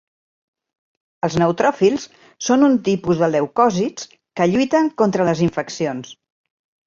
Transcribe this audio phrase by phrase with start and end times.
[1.27, 2.05] Els neutròfils
[2.45, 4.09] són un tipus de leucòcits
[4.41, 6.17] que lluiten contra les infeccions.